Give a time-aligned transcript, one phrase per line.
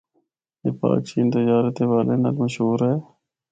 [0.63, 2.95] اے پاک چین تجارت دے حوالے نال مشہور ہے۔